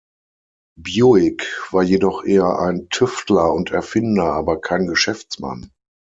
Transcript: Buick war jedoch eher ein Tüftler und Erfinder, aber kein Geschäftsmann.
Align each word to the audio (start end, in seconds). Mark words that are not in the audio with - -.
Buick 0.81 1.45
war 1.69 1.83
jedoch 1.83 2.23
eher 2.25 2.57
ein 2.57 2.89
Tüftler 2.89 3.53
und 3.53 3.69
Erfinder, 3.69 4.33
aber 4.33 4.59
kein 4.59 4.87
Geschäftsmann. 4.87 5.69